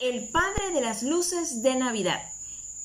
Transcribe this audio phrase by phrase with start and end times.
[0.00, 2.20] El padre de las luces de Navidad.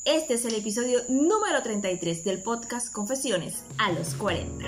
[0.03, 4.65] Este es el episodio número 33 del podcast Confesiones a los 40.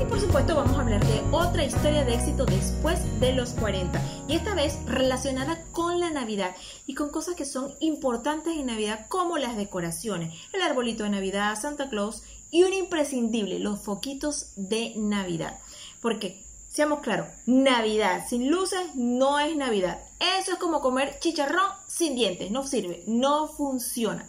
[0.00, 4.00] Y por supuesto vamos a hablar de otra historia de éxito después de los 40
[4.26, 6.56] y esta vez relacionada con la Navidad
[6.86, 11.60] y con cosas que son importantes en Navidad como las decoraciones, el arbolito de Navidad,
[11.60, 15.58] Santa Claus y un imprescindible, los foquitos de Navidad.
[16.04, 20.00] Porque, seamos claros, Navidad sin luces no es Navidad.
[20.38, 24.28] Eso es como comer chicharrón sin dientes, no sirve, no funciona.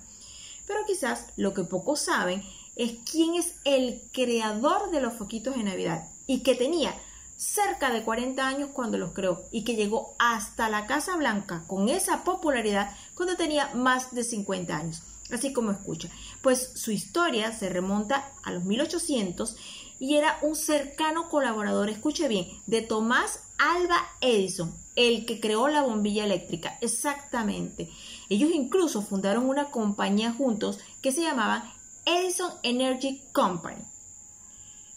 [0.65, 2.41] Pero quizás lo que pocos saben
[2.77, 6.95] es quién es el creador de los foquitos de Navidad y que tenía
[7.35, 11.89] cerca de 40 años cuando los creó y que llegó hasta la Casa Blanca con
[11.89, 15.01] esa popularidad cuando tenía más de 50 años
[15.31, 16.09] así como escucha.
[16.41, 19.55] Pues su historia se remonta a los 1800
[19.99, 25.81] y era un cercano colaborador, escuche bien, de Tomás Alba Edison, el que creó la
[25.81, 27.89] bombilla eléctrica, exactamente.
[28.29, 31.73] Ellos incluso fundaron una compañía juntos que se llamaba
[32.05, 33.81] Edison Energy Company,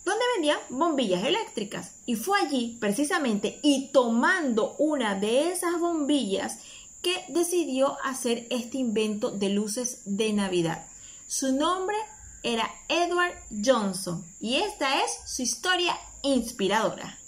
[0.04, 1.92] donde vendían bombillas eléctricas.
[2.06, 6.58] Y fue allí, precisamente, y tomando una de esas bombillas,
[7.02, 10.86] que decidió hacer este invento de luces de Navidad.
[11.28, 11.96] Su nombre
[12.42, 17.18] era Edward Johnson y esta es su historia inspiradora.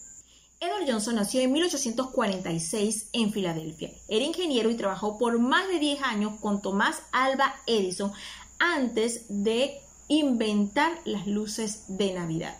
[0.60, 3.92] Edward Johnson nació en 1846 en Filadelfia.
[4.08, 8.12] Era ingeniero y trabajó por más de 10 años con Tomás Alba Edison
[8.58, 12.58] antes de inventar las luces de Navidad.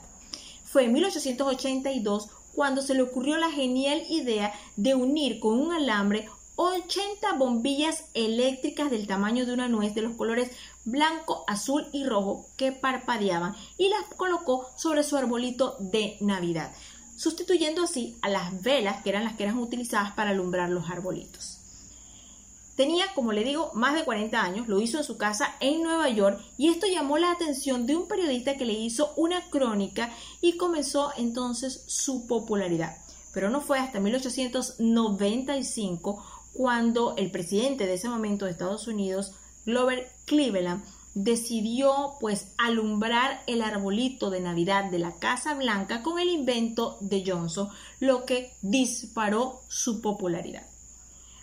[0.65, 6.29] Fue en 1882 cuando se le ocurrió la genial idea de unir con un alambre
[6.63, 10.51] 80 bombillas eléctricas del tamaño de una nuez de los colores
[10.85, 16.71] blanco, azul y rojo que parpadeaban y las colocó sobre su arbolito de Navidad,
[17.17, 21.61] sustituyendo así a las velas que eran las que eran utilizadas para alumbrar los arbolitos.
[22.77, 26.11] Tenía, como le digo, más de 40 años, lo hizo en su casa en Nueva
[26.11, 30.59] York y esto llamó la atención de un periodista que le hizo una crónica y
[30.59, 32.99] comenzó entonces su popularidad.
[33.33, 39.33] Pero no fue hasta 1895 cuando el presidente de ese momento de Estados Unidos,
[39.67, 40.85] Glover Cleveland,
[41.15, 47.25] decidió pues alumbrar el arbolito de Navidad de la Casa Blanca con el invento de
[47.27, 47.69] Johnson,
[47.99, 50.67] lo que disparó su popularidad.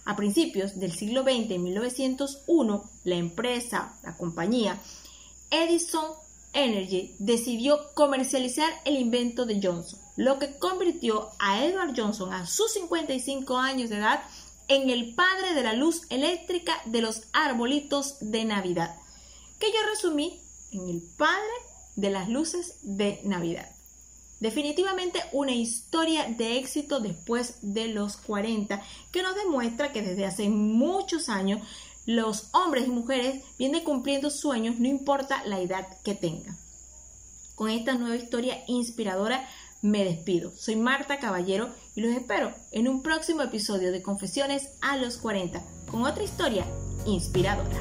[0.06, 4.80] A principios del siglo XX, en 1901, la empresa, la compañía
[5.52, 6.06] Edison
[6.54, 12.72] Energy decidió comercializar el invento de Johnson, lo que convirtió a Edward Johnson a sus
[12.72, 14.24] 55 años de edad
[14.68, 18.96] en el padre de la luz eléctrica de los arbolitos de Navidad,
[19.60, 20.42] que yo resumí
[20.72, 21.48] en el padre
[21.96, 23.70] de las luces de Navidad.
[24.40, 30.50] Definitivamente una historia de éxito después de los 40 que nos demuestra que desde hace
[30.50, 31.62] muchos años
[32.06, 36.58] los hombres y mujeres vienen cumpliendo sueños no importa la edad que tengan.
[37.56, 39.50] Con esta nueva historia inspiradora
[39.82, 40.52] me despido.
[40.56, 45.64] Soy Marta Caballero y los espero en un próximo episodio de Confesiones a los 40
[45.90, 46.66] con otra historia
[47.06, 47.78] inspiradora.